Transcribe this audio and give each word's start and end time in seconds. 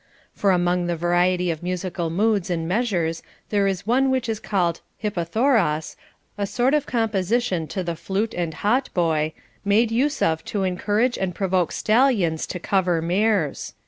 For 0.33 0.49
among 0.49 0.87
the 0.87 0.95
variety 0.95 1.51
of 1.51 1.61
musical 1.61 2.09
moods 2.09 2.49
and 2.49 2.67
measures 2.67 3.21
there 3.51 3.67
is 3.67 3.85
one 3.85 4.09
which 4.09 4.27
is 4.27 4.39
called 4.39 4.81
Hippothoros, 4.97 5.95
a 6.39 6.47
sort 6.47 6.73
of 6.73 6.87
compo 6.87 7.19
sition 7.19 7.69
to 7.69 7.83
t\vi 7.83 7.93
flute 7.93 8.33
and 8.33 8.55
hautboy, 8.55 9.33
made 9.63 9.91
use 9.91 10.23
of 10.23 10.43
to 10.45 10.63
encourage 10.63 11.19
and 11.19 11.35
provoke 11.35 11.71
stallions 11.71 12.47
to 12.47 12.57
cover 12.59 12.99
mares. 12.99 13.75